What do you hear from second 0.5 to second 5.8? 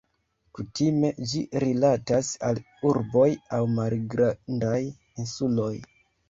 Kutime ĝi rilatas al urboj aŭ malgrandaj insuloj.